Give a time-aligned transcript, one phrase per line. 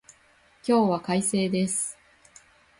[0.67, 1.95] 今日は快晴です。